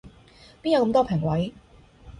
[0.63, 1.53] 邊有咁多評委